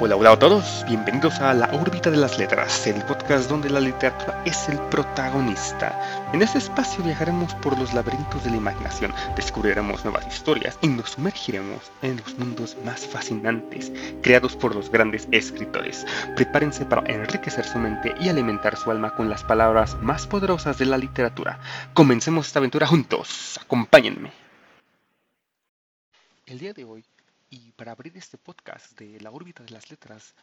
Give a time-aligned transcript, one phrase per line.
[0.00, 3.80] Hola, hola a todos, bienvenidos a La órbita de las letras, el podcast donde la
[3.80, 6.28] literatura es el protagonista.
[6.32, 11.10] En este espacio viajaremos por los laberintos de la imaginación, descubriremos nuevas historias y nos
[11.10, 13.90] sumergiremos en los mundos más fascinantes
[14.22, 16.06] creados por los grandes escritores.
[16.36, 20.86] Prepárense para enriquecer su mente y alimentar su alma con las palabras más poderosas de
[20.86, 21.58] la literatura.
[21.92, 24.30] Comencemos esta aventura juntos, acompáñenme.
[26.46, 27.04] El día de hoy
[27.50, 30.34] y para abrir este podcast de la órbita de las letras,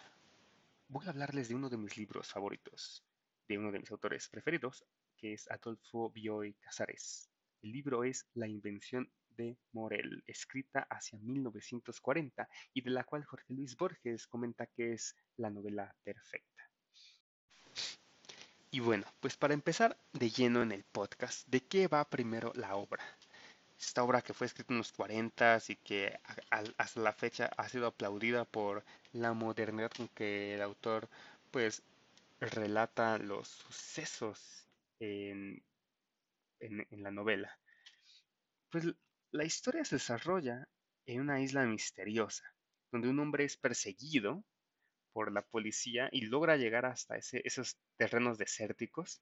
[0.87, 3.03] voy a hablarles de uno de mis libros favoritos,
[3.47, 4.83] de uno de mis autores preferidos,
[5.17, 7.29] que es Adolfo Bioy Casares.
[7.61, 13.53] El libro es La invención de Morel, escrita hacia 1940 y de la cual Jorge
[13.53, 16.69] Luis Borges comenta que es la novela perfecta.
[18.71, 22.75] Y bueno, pues para empezar de lleno en el podcast, ¿de qué va primero la
[22.75, 23.03] obra?
[23.79, 26.19] Esta obra que fue escrita en los 40 y que
[26.77, 31.09] hasta la fecha ha sido aplaudida por la modernidad con que el autor
[31.51, 31.83] pues
[32.39, 34.67] relata los sucesos
[34.99, 35.63] en,
[36.59, 37.57] en la novela.
[38.69, 38.85] Pues
[39.31, 40.67] la historia se desarrolla
[41.05, 42.43] en una isla misteriosa,
[42.91, 44.43] donde un hombre es perseguido
[45.13, 49.21] por la policía y logra llegar hasta ese, esos terrenos desérticos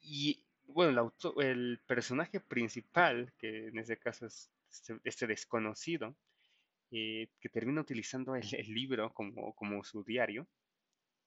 [0.00, 6.16] y bueno, el, personaje principal, que en este caso es este, este desconocido,
[6.90, 10.46] eh, que termina utilizando el, libro como, como, su diario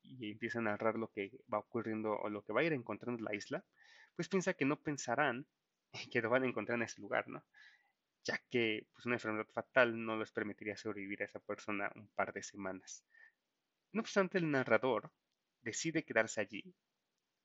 [0.03, 3.19] y empieza a narrar lo que va ocurriendo o lo que va a ir encontrando
[3.19, 3.63] en la isla,
[4.15, 5.45] pues piensa que no pensarán
[6.11, 7.43] que lo van a encontrar en ese lugar, ¿no?
[8.23, 12.33] Ya que pues, una enfermedad fatal no les permitiría sobrevivir a esa persona un par
[12.33, 13.03] de semanas.
[13.91, 15.11] No obstante, el narrador
[15.61, 16.75] decide quedarse allí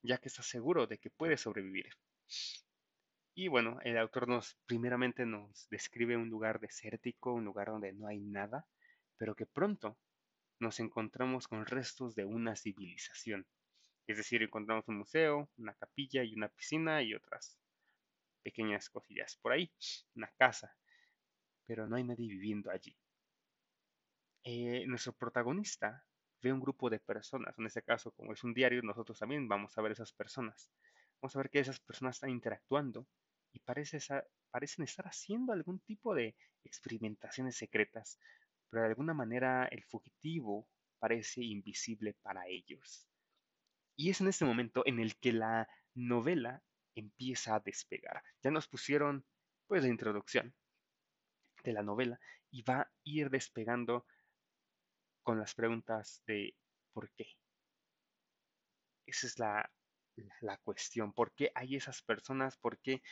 [0.07, 1.91] ya que está seguro de que puede sobrevivir.
[3.35, 8.07] Y bueno, el autor nos primeramente nos describe un lugar desértico, un lugar donde no
[8.07, 8.67] hay nada,
[9.19, 9.99] pero que pronto
[10.59, 13.47] nos encontramos con restos de una civilización.
[14.07, 17.59] Es decir, encontramos un museo, una capilla y una piscina y otras
[18.43, 19.71] pequeñas cosillas por ahí,
[20.15, 20.75] una casa,
[21.66, 22.97] pero no hay nadie viviendo allí.
[24.45, 26.06] Eh, nuestro protagonista
[26.47, 27.59] ve un grupo de personas.
[27.59, 30.71] En este caso, como es un diario, nosotros también vamos a ver esas personas.
[31.21, 33.07] Vamos a ver que esas personas están interactuando
[33.53, 33.99] y parece
[34.51, 38.19] parecen estar haciendo algún tipo de experimentaciones secretas,
[38.71, 40.69] pero de alguna manera el fugitivo
[40.99, 43.09] parece invisible para ellos.
[43.97, 46.63] Y es en este momento en el que la novela
[46.95, 48.23] empieza a despegar.
[48.43, 49.25] Ya nos pusieron
[49.67, 50.55] pues la introducción
[51.65, 52.21] de la novela
[52.51, 54.07] y va a ir despegando
[55.26, 56.54] con las preguntas de
[56.92, 57.26] ¿por qué?
[59.06, 59.69] Esa es la,
[60.62, 61.12] cuestión.
[61.12, 62.56] ¿Por qué hay esas personas?
[62.56, 63.03] ¿Por qué,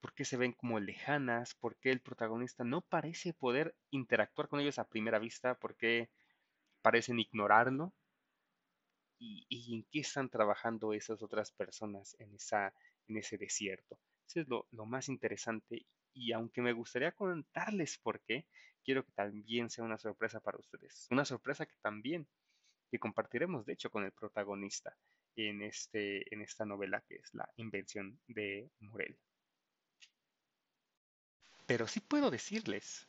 [0.00, 1.54] ¿Por qué se ven como lejanas?
[1.54, 5.54] ¿Por qué el protagonista no parece poder interactuar con ellos a primera vista?
[5.54, 6.10] ¿Por qué
[6.82, 7.94] parecen ignorarlo?
[9.20, 12.74] ¿Y, en qué están trabajando esas otras personas en, esa,
[13.06, 14.00] en ese desierto?
[14.26, 18.46] Eso es lo, lo más interesante y aunque me gustaría contarles por qué,
[18.84, 21.06] quiero que también sea una sorpresa para ustedes.
[21.10, 22.26] Una sorpresa que también
[22.90, 24.96] que compartiremos, de hecho, con el protagonista
[25.36, 29.16] en, este, en esta novela que es La invención de Morel.
[31.66, 33.06] Pero sí puedo decirles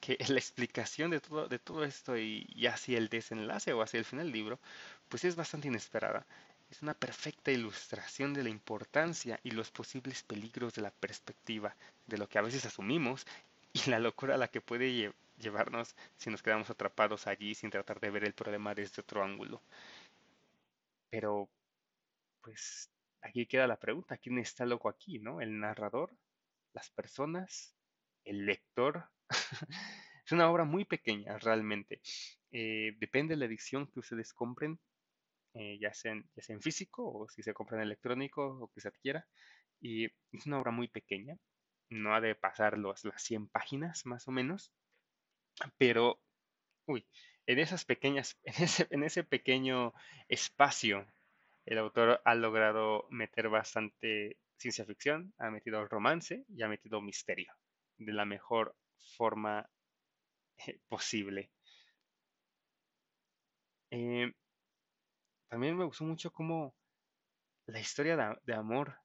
[0.00, 3.98] que la explicación de todo, de todo esto y, y hacia el desenlace o hacia
[3.98, 4.60] el final del libro,
[5.08, 6.26] pues es bastante inesperada.
[6.72, 12.16] Es una perfecta ilustración de la importancia y los posibles peligros de la perspectiva, de
[12.16, 13.26] lo que a veces asumimos
[13.74, 18.00] y la locura a la que puede llevarnos si nos quedamos atrapados allí sin tratar
[18.00, 19.60] de ver el problema desde otro ángulo.
[21.10, 21.50] Pero,
[22.40, 22.88] pues,
[23.20, 25.42] aquí queda la pregunta, ¿quién está loco aquí, no?
[25.42, 26.16] ¿El narrador?
[26.72, 27.74] ¿Las personas?
[28.24, 29.10] ¿El lector?
[30.24, 32.00] es una obra muy pequeña, realmente.
[32.50, 34.80] Eh, depende de la edición que ustedes compren,
[35.54, 38.68] eh, ya, sea en, ya sea en físico o si se compra en electrónico o
[38.68, 39.26] que se adquiera.
[39.80, 41.36] Y es una obra muy pequeña,
[41.90, 44.72] no ha de pasar las 100 páginas más o menos,
[45.78, 46.20] pero,
[46.86, 47.06] uy,
[47.46, 49.92] en esas pequeñas, en ese, en ese pequeño
[50.28, 51.06] espacio,
[51.66, 57.52] el autor ha logrado meter bastante ciencia ficción, ha metido romance y ha metido misterio
[57.98, 58.76] de la mejor
[59.16, 59.68] forma
[60.66, 61.50] eh, posible.
[63.90, 64.32] Eh,
[65.52, 66.74] también me gustó mucho como
[67.66, 68.96] la historia de, amor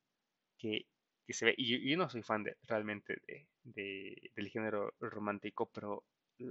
[0.58, 0.88] que,
[1.28, 3.22] se ve, y yo, no soy fan de, realmente
[3.64, 6.06] de, del género romántico, pero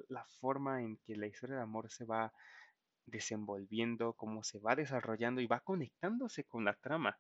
[0.09, 2.31] la forma en que la historia de amor se va
[3.07, 7.19] desenvolviendo, cómo se va desarrollando y va conectándose con la trama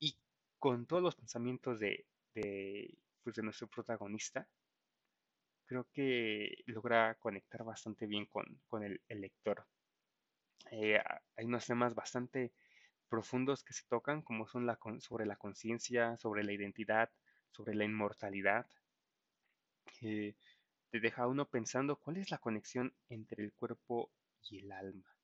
[0.00, 0.16] y
[0.58, 4.48] con todos los pensamientos de, de, pues, de nuestro protagonista,
[5.66, 9.66] creo que logra conectar bastante bien con, el, lector.
[10.70, 11.00] Eh,
[11.36, 12.52] hay unos temas bastante
[13.08, 14.66] profundos que se tocan, como son
[15.00, 17.10] sobre la conciencia, sobre la identidad,
[17.50, 18.66] sobre la inmortalidad.
[20.00, 20.34] te
[21.00, 24.10] deja uno pensando cuál es la conexión entre el cuerpo
[24.48, 25.16] y el alma.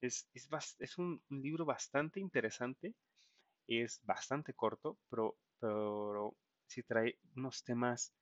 [0.00, 2.94] Es, es, un, libro bastante interesante,
[3.66, 6.36] es bastante corto, pero, pero
[6.66, 8.12] sí trae unos temas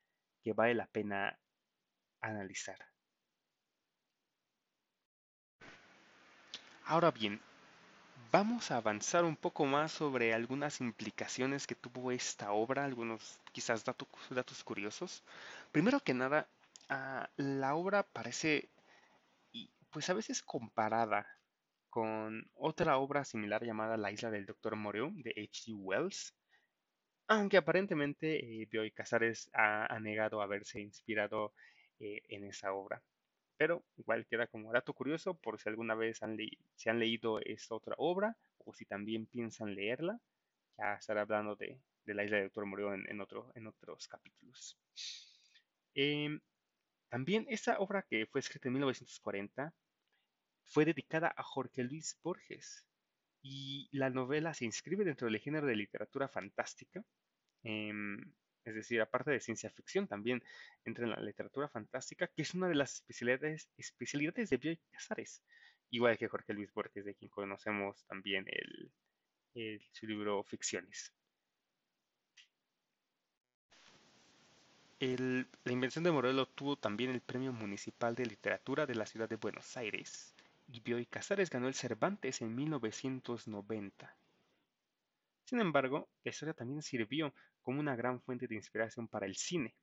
[0.42, 1.38] que vale la pena
[2.20, 2.93] analizar.
[6.86, 7.40] Ahora bien,
[8.30, 13.84] vamos a avanzar un poco más sobre algunas implicaciones que tuvo esta obra, algunos quizás
[13.84, 15.24] datos, curiosos.
[15.72, 16.46] Primero que nada,
[16.90, 18.68] ah, la obra parece,
[19.90, 21.26] pues a veces comparada
[21.88, 24.76] con otra obra similar llamada La isla del Dr.
[24.76, 25.72] Moreau de H.G.
[25.74, 26.34] Wells,
[27.28, 31.54] aunque aparentemente eh, Bioy Casares ha, negado haberse inspirado
[31.98, 33.02] eh, en esa obra.
[33.56, 36.20] Pero igual queda como dato curioso por si alguna vez
[36.76, 40.20] se han leído esta otra obra o si también piensan leerla.
[40.78, 44.76] Ya estaré hablando de, la isla del Doctor Murió en, en otros capítulos.
[45.94, 46.40] Em,
[47.08, 49.72] también esta obra que fue escrita en 1940
[50.64, 52.84] fue dedicada a Jorge Luis Borges,
[53.44, 57.04] y la novela se inscribe dentro del género de literatura fantástica,
[57.62, 58.32] em,
[58.64, 60.42] es decir, aparte de ciencia ficción, también
[60.84, 65.42] entra en la literatura fantástica, que es una de las especialidades, especialidades de Bioy Casares,
[65.90, 71.12] igual que Jorge Luis Borges, de quien conocemos también el, su libro Ficciones.
[75.00, 79.36] la invención de Morel obtuvo también el Premio Municipal de Literatura de la Ciudad de
[79.36, 80.34] Buenos Aires
[80.68, 84.16] y Bioy Casares ganó el Cervantes en 1990.
[85.44, 89.76] Sin embargo, la historia también sirvió como una gran fuente de inspiración para el cine.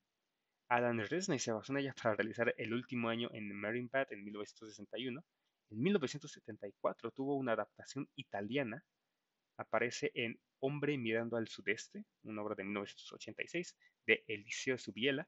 [0.68, 5.24] Alan Resnay se basó en ella para realizar El último año en Marienbad en 1961.
[5.70, 8.84] En 1974 tuvo una adaptación italiana.
[9.58, 13.76] Aparece en Hombre mirando al sudeste, una obra de 1986
[14.08, 15.28] de Eliseo Subiela,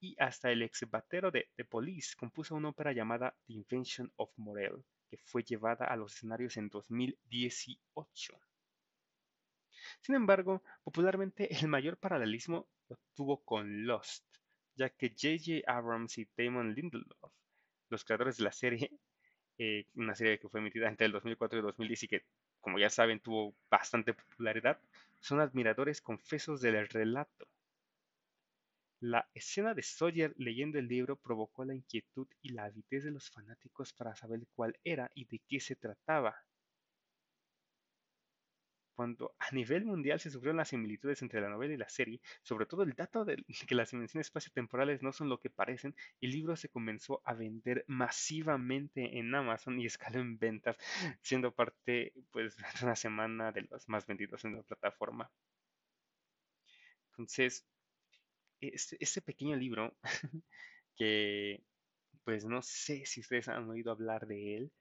[0.00, 4.30] y hasta el ex batero de The Police compuso una ópera llamada The Invention of
[4.36, 8.40] Morel, que fue llevada a los escenarios en 2018.
[10.00, 14.24] Sin embargo, popularmente el mayor paralelismo lo tuvo con Lost,
[14.76, 15.70] ya que J.J.
[15.70, 17.32] Abrams y Damon Lindelof,
[17.88, 18.90] los creadores de la serie,
[19.58, 22.24] eh, una serie que fue emitida entre el 2004 y el 2010 y que,
[22.60, 24.80] como ya saben, tuvo bastante popularidad,
[25.20, 27.46] son admiradores confesos del relato
[29.00, 33.30] la escena de Sawyer leyendo el libro provocó la inquietud y la avidez de los
[33.30, 36.36] fanáticos para saber cuál era y de qué se trataba.
[39.00, 42.66] Cuando a nivel mundial se sufrieron las similitudes entre la novela y la serie, sobre
[42.66, 46.54] todo el dato de que las dimensiones espaciotemporales no son lo que parecen, el libro
[46.54, 50.76] se comenzó a vender masivamente en Amazon y escaló en ventas,
[51.22, 55.30] siendo parte pues de una semana de los más vendidos en la plataforma.
[57.12, 57.64] Entonces,
[58.60, 59.96] este, pequeño libro
[60.94, 61.62] que
[62.22, 64.72] pues no sé si ustedes han oído hablar de él,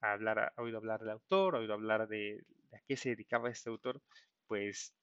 [0.00, 4.02] hablar, oído hablar del autor, oído hablar de, a qué se dedicaba este autor,
[4.46, 4.94] pues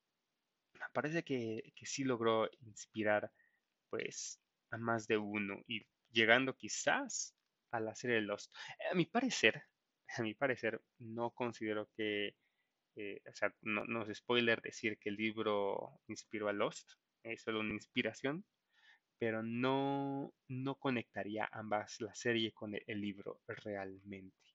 [0.94, 3.32] parece que, que sí logró inspirar
[3.90, 4.40] pues
[4.72, 7.36] a más de uno y llegando quizás
[7.72, 8.54] a la serie de Lost.
[8.92, 9.64] A mi parecer,
[10.18, 12.36] a mi parecer, no considero que,
[12.96, 16.92] eh, o sea, no, no es spoiler decir que el libro inspiró a Lost,
[17.24, 18.46] es solo una inspiración,
[19.20, 24.47] pero no, no conectaría ambas, la serie con el, libro realmente.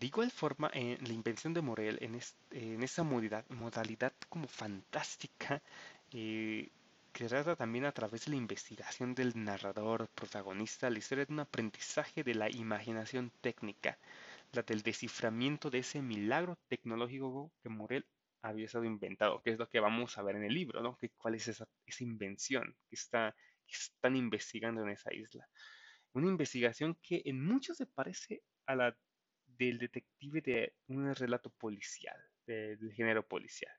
[0.00, 5.62] De igual forma, la invención de Morel, en, esa modalidad, como fantástica,
[6.10, 6.70] eh,
[7.12, 11.40] que trata también a través de la investigación del narrador protagonista la historia de un
[11.40, 13.98] aprendizaje de la imaginación técnica,
[14.52, 18.06] la del desciframiento de ese milagro tecnológico que Morel
[18.40, 20.98] había estado inventado, que es lo que vamos a ver en el libro, ¿no?
[21.18, 23.36] ¿Cuál es esa, invención que, está,
[23.68, 25.46] están investigando en esa isla?
[26.14, 28.96] Una investigación que en mucho se parece a la
[29.60, 33.72] del detective de un relato policial, del género policial.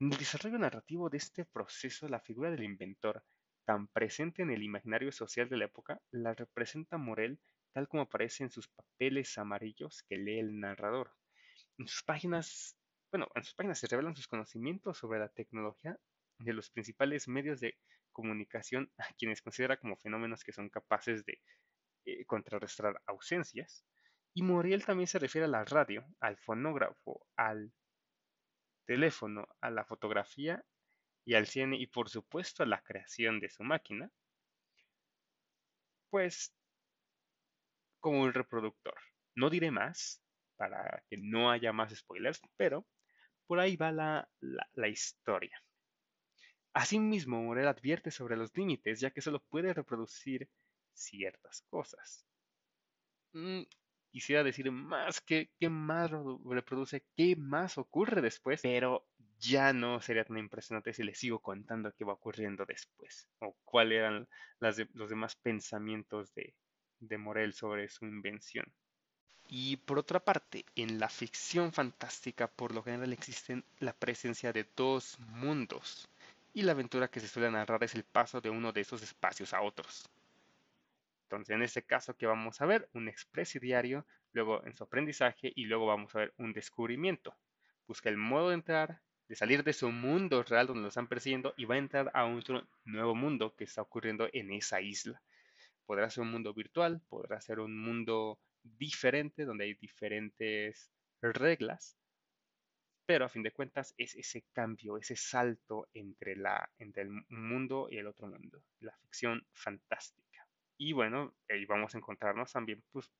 [0.00, 3.24] En el desarrollo narrativo de este proceso, la figura del inventor,
[3.64, 7.40] tan presente en el imaginario social de la época, la representa Morel
[7.72, 11.12] tal como aparece en sus papeles amarillos que lee el narrador.
[11.78, 12.76] En sus páginas
[13.14, 15.96] bueno, en sus páginas se revelan sus conocimientos sobre la tecnología
[16.40, 17.78] de los principales medios de
[18.10, 21.40] comunicación a quienes considera como fenómenos que son capaces de
[22.06, 23.84] eh, contrarrestar ausencias.
[24.34, 27.72] Y Moriel también se refiere a la radio, al fonógrafo, al
[28.84, 30.64] teléfono, a la fotografía
[31.24, 34.10] y al cine y por supuesto a la creación de su máquina,
[36.10, 36.52] pues
[38.00, 38.98] como un reproductor.
[39.36, 40.20] No diré más
[40.56, 42.86] para que no haya más spoilers, pero
[43.46, 45.62] por ahí va la, la, historia.
[46.72, 50.48] Asimismo, Morel advierte sobre los límites, ya que solo puede reproducir
[50.92, 52.26] ciertas cosas.
[54.14, 56.08] Quisiera decir más, qué, qué más
[56.44, 59.04] reproduce, qué más ocurre después, pero
[59.40, 63.98] ya no sería tan impresionante si le sigo contando qué va ocurriendo después, o cuáles
[63.98, 64.28] eran
[64.60, 66.54] los demás pensamientos de,
[67.00, 68.72] de Morel sobre su invención.
[69.48, 74.64] Y por otra parte, en la ficción fantástica por lo general existen la presencia de
[74.76, 76.08] dos mundos,
[76.52, 79.52] y la aventura que se suele narrar es el paso de uno de esos espacios
[79.52, 80.08] a otros.
[81.36, 82.88] Entonces, en este caso, que vamos a ver?
[82.92, 83.10] Un
[83.60, 87.36] diario, luego en su aprendizaje y luego vamos a ver un descubrimiento.
[87.86, 91.54] Busca el modo de entrar, de salir de su mundo real donde lo están persiguiendo
[91.56, 95.22] y va a entrar a otro nuevo mundo que está ocurriendo en esa isla.
[95.86, 101.96] Podrá ser un mundo virtual, podrá ser un mundo diferente donde hay diferentes reglas,
[103.06, 107.88] pero a fin de cuentas es ese cambio, ese salto entre, la, entre el mundo
[107.90, 110.23] y el otro mundo, la ficción fantástica.
[110.76, 113.10] Y bueno, ahí vamos a encontrarnos también, pues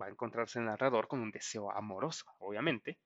[0.00, 2.98] va a encontrarse el narrador con un deseo amoroso, obviamente,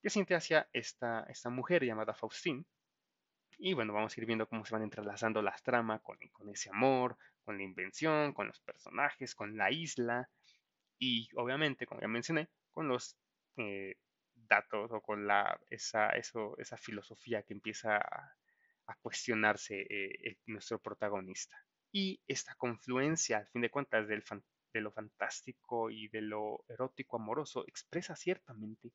[0.00, 2.64] que siente hacia esta, esta mujer llamada Faustine.
[3.58, 6.70] Y bueno, vamos a ir viendo cómo se van entrelazando las tramas con, con ese
[6.70, 10.28] amor, con la invención, con los personajes, con la isla
[10.98, 13.16] y obviamente, como ya mencioné, con los
[13.56, 13.96] eh,
[14.34, 18.34] datos o con la, esa, eso, esa filosofía que empieza a,
[19.02, 21.56] cuestionarse eh, nuestro protagonista.
[22.00, 24.22] Y esta confluencia, al fin de cuentas, del
[24.72, 28.92] de lo fantástico y de lo erótico amoroso expresa ciertamente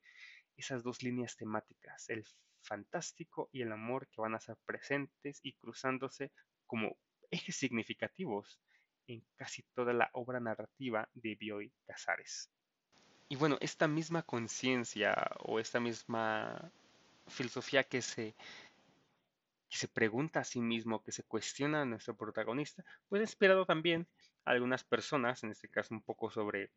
[0.56, 2.26] esas dos líneas temáticas, el
[2.62, 6.32] fantástico y el amor que van a ser presentes y cruzándose
[6.66, 6.96] como
[7.30, 8.62] ejes significativos
[9.08, 12.50] en casi toda la obra narrativa de Bioy Casares.
[13.28, 16.72] Y bueno, esta misma conciencia o esta misma
[17.28, 18.34] filosofía que se
[19.78, 24.08] se pregunta a sí mismo, que se cuestiona a nuestro protagonista, pues ha inspirado también
[24.46, 26.72] a algunas personas, en este caso un poco sobre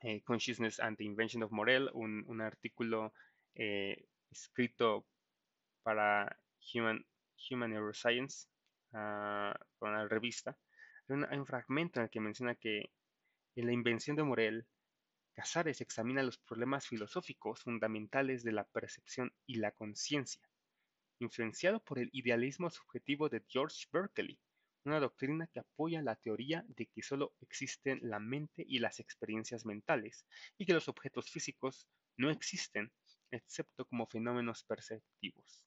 [0.00, 3.12] eh, Consciousness and the Invention of Morel, un, artículo
[3.54, 5.06] eh, escrito
[5.82, 6.40] para
[6.74, 7.04] Human,
[7.50, 8.48] Human Neuroscience,
[8.92, 10.56] uh, una revista.
[11.08, 12.92] Hay un, fragmento en el que menciona que
[13.56, 14.66] en la invención de Morel,
[15.34, 20.42] Casares examina los problemas filosóficos fundamentales de la percepción y la conciencia
[21.24, 24.38] influenciado por el idealismo subjetivo de George Berkeley,
[24.84, 29.64] una doctrina que apoya la teoría de que solo existen la mente y las experiencias
[29.64, 30.26] mentales,
[30.58, 32.92] y que los objetos físicos no existen
[33.30, 35.64] excepto como fenómenos perceptivos.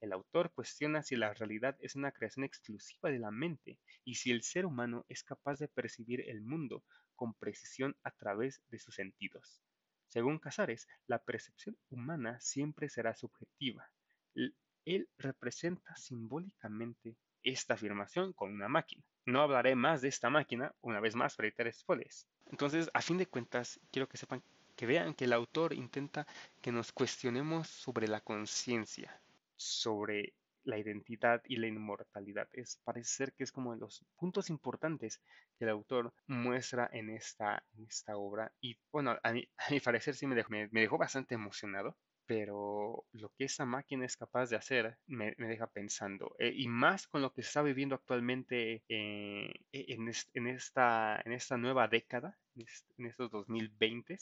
[0.00, 4.30] El autor cuestiona si la realidad es una creación exclusiva de la mente y si
[4.30, 6.84] el ser humano es capaz de percibir el mundo
[7.16, 9.60] con precisión a través de sus sentidos.
[10.06, 13.90] Según Casares, la percepción humana siempre será subjetiva.
[14.88, 19.04] Él representa simbólicamente esta afirmación con una máquina.
[19.26, 22.26] No hablaré más de esta máquina, una vez más, para evitar spoilers.
[22.46, 24.42] Entonces, a fin de cuentas, quiero que sepan,
[24.76, 26.26] que vean que el autor intenta
[26.62, 29.20] que nos cuestionemos sobre la conciencia,
[29.56, 30.32] sobre
[30.64, 32.48] la identidad y la inmortalidad.
[32.54, 35.20] Es, parece ser que es como de los puntos importantes
[35.58, 38.52] que el autor muestra en esta, en esta obra.
[38.62, 39.46] Y bueno, a mi,
[39.84, 41.94] parecer sí me dejó bastante emocionado
[42.28, 46.36] pero lo que esa máquina es capaz de hacer me, deja pensando.
[46.38, 51.22] Eh, y más con lo que se está viviendo actualmente eh, e, en, esta,
[51.56, 54.18] nueva década, en estos 2020,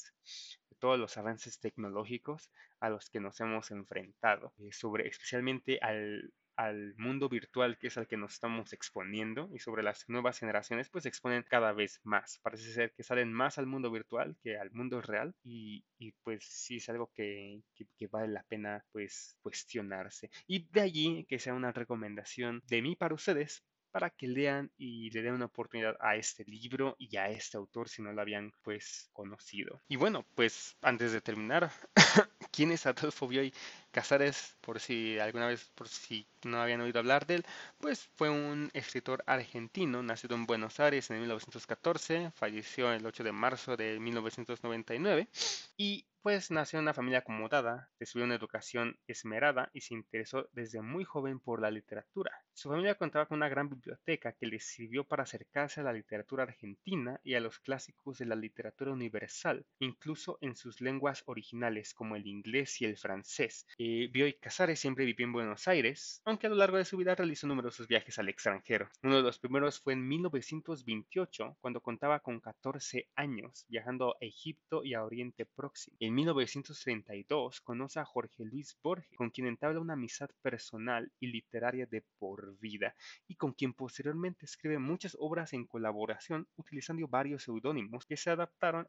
[0.79, 2.49] todos los avances tecnológicos
[2.79, 7.99] a los que nos hemos enfrentado, eh, sobre especialmente al, al mundo virtual que es
[7.99, 12.01] al que nos estamos exponiendo y sobre las nuevas generaciones pues se exponen cada vez
[12.03, 12.39] más.
[12.43, 16.45] Parece ser que salen más al mundo virtual que al mundo real y, y pues
[16.45, 20.31] sí es algo que, que, vale la pena pues cuestionarse.
[20.47, 23.63] Y de allí que sea una recomendación de mí para ustedes
[23.97, 27.89] para que lean y le den una oportunidad a este libro y a este autor
[27.89, 29.81] si no lo habían pues conocido.
[29.89, 31.71] Y bueno, pues antes de terminar,
[32.53, 33.55] ¿quién es Adolfo Bioy
[33.97, 34.59] Casares?
[34.61, 37.47] Por si alguna vez, por si no habían oído hablar de él,
[37.79, 43.33] pues fue un escritor argentino, nacido en Buenos Aires en 1914, falleció el 8 de
[43.33, 45.31] marzo de 1999
[45.79, 50.83] y pues nació en una familia acomodada, recibió una educación esmerada y se interesó desde
[50.83, 52.33] muy joven por la literatura.
[52.53, 56.43] Su familia contaba con una gran biblioteca que le sirvió para acercarse a la literatura
[56.43, 62.17] argentina y a los clásicos de la literatura universal, incluso en sus lenguas originales como
[62.17, 63.65] el inglés y el francés.
[63.89, 67.15] Eh, Bioy Casares siempre vivió en Buenos Aires, aunque a lo largo de su vida
[67.15, 68.89] realizó numerosos viajes al extranjero.
[69.05, 74.83] Uno de los primeros fue en 1928, cuando contaba con 14 años, viajando a Egipto
[74.83, 75.97] y a Oriente Próximo.
[76.01, 81.87] En 1932 conoce a Jorge Luis Borges, con quien entabla una amistad personal y literaria
[81.87, 82.97] de por vida,
[83.29, 88.89] y con quien posteriormente escribe muchas obras en colaboración utilizando varios seudónimos que se adaptaron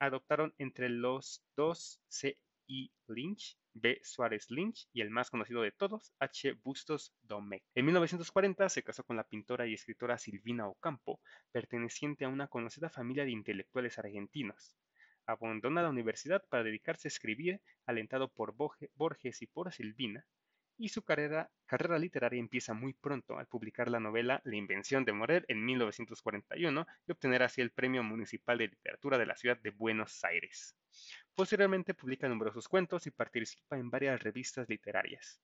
[0.00, 2.36] adoptaron entre los dos C.
[2.66, 2.90] I.
[3.06, 4.00] Lynch B.
[4.02, 6.52] Suárez Lynch y el más conocido de todos, H.
[6.62, 7.64] Bustos Domecq.
[7.74, 11.20] En 1940 se casó con la pintora y escritora Silvina Ocampo,
[11.52, 14.76] perteneciente a una conocida familia de intelectuales argentinos.
[15.26, 20.24] Abandona la universidad para dedicarse a escribir, alentado por Borges y por Silvina,
[20.76, 21.50] y su carrera,
[21.98, 27.12] literaria empieza muy pronto al publicar la novela La invención de Morel en 1941 y
[27.12, 30.76] obtener así el Premio Municipal de Literatura de la ciudad de Buenos Aires.
[31.34, 35.40] Posteriormente publica numerosos cuentos y participa en varias revistas literarias.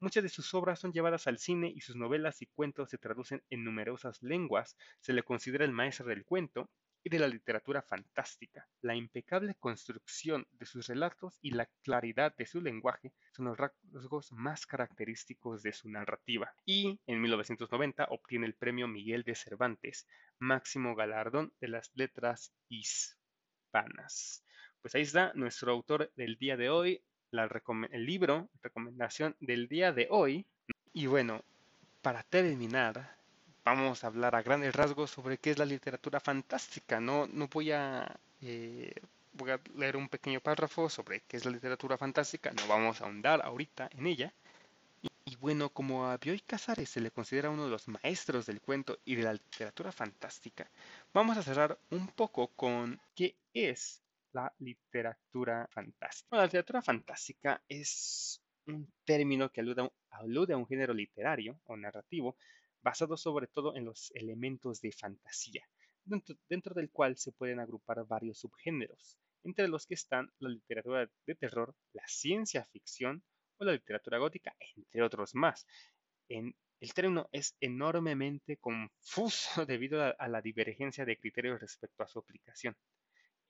[0.00, 3.44] Muchas de sus obras son llevadas al cine y sus novelas y cuentos se traducen
[3.48, 4.76] en numerosas lenguas.
[5.00, 6.68] Se le considera el maestro del cuento
[7.04, 8.68] y de la literatura fantástica.
[8.80, 14.32] La impecable construcción de sus relatos y la claridad de su lenguaje son los rasgos
[14.32, 16.52] más característicos de su narrativa.
[16.64, 20.08] Y en 1990 obtiene el premio Miguel de Cervantes,
[20.40, 24.44] máximo galardón de las letras hispanas.
[24.88, 30.08] Pues ahí está nuestro autor del día de hoy, el libro, recomendación del día de
[30.08, 30.46] hoy.
[30.94, 31.44] Y bueno,
[32.00, 33.14] para terminar,
[33.66, 37.00] vamos a hablar a grandes rasgos sobre qué es la literatura fantástica.
[37.00, 38.94] No, no voy a, eh,
[39.74, 43.90] leer un pequeño párrafo sobre qué es la literatura fantástica, no vamos a ahondar ahorita
[43.92, 44.32] en ella.
[45.26, 49.00] Y, bueno, como a Bioy Casares se le considera uno de los maestros del cuento
[49.04, 50.66] y de la literatura fantástica,
[51.12, 54.00] vamos a cerrar un poco con qué es
[54.32, 56.36] la literatura fantástica.
[56.36, 62.36] la literatura fantástica es un término que alude a un género literario o narrativo
[62.82, 65.64] basado sobre todo en los elementos de fantasía,
[66.04, 71.34] dentro, del cual se pueden agrupar varios subgéneros, entre los que están la literatura de
[71.34, 73.24] terror, la ciencia ficción
[73.58, 75.66] o la literatura gótica, entre otros más.
[76.28, 82.76] El término es enormemente confuso debido a la divergencia de criterios respecto a su aplicación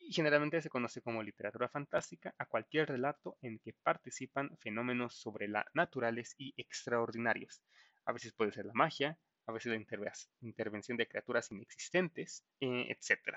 [0.08, 5.48] y generalmente se conoce como literatura fantástica a cualquier relato en que participan fenómenos sobre
[5.48, 7.62] la naturales y extraordinarios,
[8.06, 13.36] a veces puede ser la magia, a veces la intervención de criaturas inexistentes, eh, etc.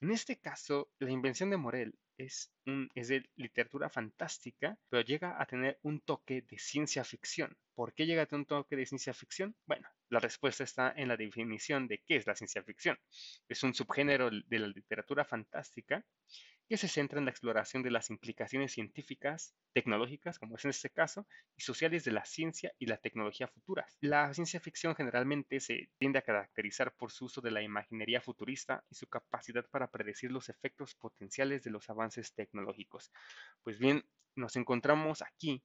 [0.00, 2.52] En este caso, la invención de Morel es,
[2.94, 7.56] es de literatura fantástica, pero llega a tener un toque de ciencia ficción.
[7.74, 9.56] ¿Por qué llega un toque de ciencia ficción?
[9.66, 12.98] Bueno, la respuesta está en la definición de qué es la ciencia ficción.
[13.48, 16.04] Es un subgénero de la literatura fantástica
[16.68, 20.90] que se centra en la exploración de las implicaciones científicas, tecnológicas, como es en este
[20.90, 23.98] caso, y sociales de la ciencia y la tecnología futuras.
[24.00, 28.84] La ciencia ficción generalmente se tiende a caracterizar por su uso de la imaginería futurista
[28.90, 33.12] y su capacidad para predecir los efectos potenciales de los avances tecnológicos.
[33.62, 34.04] Pues bien,
[34.34, 35.62] nos encontramos aquí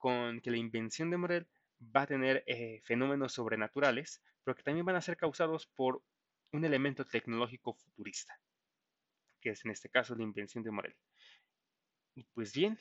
[0.00, 1.46] con que la invención de Morel
[1.80, 6.02] va a tener eh, fenómenos sobrenaturales, pero que también van a ser causados por
[6.50, 8.40] un elemento tecnológico futurista
[9.40, 10.94] que es en este caso la invención de Morel.
[12.14, 12.78] Y pues bien,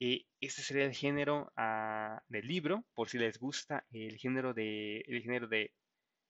[0.00, 5.00] eh, este sería el género ah, del libro, por si les gusta el género de,
[5.06, 5.72] el género de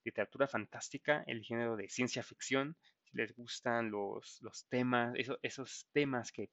[0.04, 6.32] literatura fantástica, el género de ciencia ficción, si les gustan los, los temas, esos temas
[6.32, 6.50] que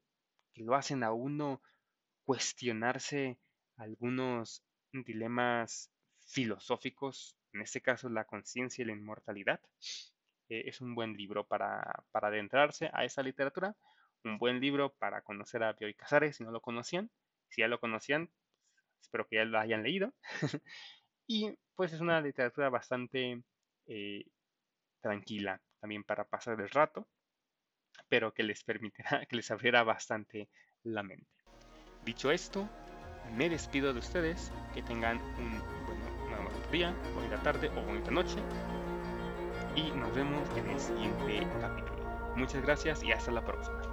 [0.55, 1.61] lo hacen a uno
[2.25, 3.37] cuestionarse
[3.77, 5.91] algunos dilemas
[6.25, 9.59] filosóficos, en este caso la conciencia y la inmortalidad,
[10.49, 13.75] eh, es un buen libro para, adentrarse a esa literatura,
[14.23, 17.09] un buen libro para conocer a Bioy Casares si no lo conocían.
[17.49, 18.29] Si ya lo conocían,
[19.01, 20.13] espero que ya lo hayan leído.
[21.27, 23.43] y pues es una literatura bastante
[23.85, 24.25] eh,
[25.01, 27.07] tranquila también para pasar el rato,
[28.07, 30.49] pero que les permitirá, que les abrirá bastante
[30.83, 31.27] la mente.
[32.05, 32.69] Dicho esto,
[33.35, 35.59] me despido de ustedes, que tengan un
[36.27, 38.37] buen día, bonita tarde o bonita noche
[39.75, 42.03] y nos vemos en el siguiente capítulo.
[42.35, 43.92] Muchas gracias y hasta la próxima.